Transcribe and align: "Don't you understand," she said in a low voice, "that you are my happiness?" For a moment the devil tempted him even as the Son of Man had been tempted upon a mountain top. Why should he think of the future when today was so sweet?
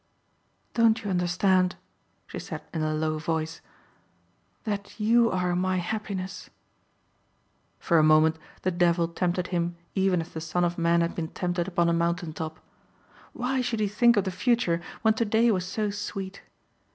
"Don't 0.73 1.03
you 1.03 1.11
understand," 1.11 1.75
she 2.25 2.39
said 2.39 2.63
in 2.73 2.81
a 2.81 2.91
low 2.91 3.19
voice, 3.19 3.61
"that 4.63 4.99
you 4.99 5.29
are 5.29 5.55
my 5.55 5.77
happiness?" 5.77 6.49
For 7.77 7.99
a 7.99 8.03
moment 8.03 8.37
the 8.63 8.71
devil 8.71 9.07
tempted 9.07 9.49
him 9.49 9.77
even 9.93 10.19
as 10.19 10.29
the 10.29 10.41
Son 10.41 10.63
of 10.65 10.75
Man 10.79 11.01
had 11.01 11.13
been 11.13 11.27
tempted 11.27 11.67
upon 11.67 11.87
a 11.87 11.93
mountain 11.93 12.33
top. 12.33 12.59
Why 13.33 13.61
should 13.61 13.79
he 13.79 13.87
think 13.87 14.17
of 14.17 14.23
the 14.23 14.31
future 14.31 14.81
when 15.03 15.13
today 15.13 15.51
was 15.51 15.65
so 15.67 15.91
sweet? 15.91 16.41